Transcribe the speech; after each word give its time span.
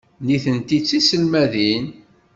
Nitenti 0.25 0.77
d 0.81 0.83
tiselmadin. 0.87 1.85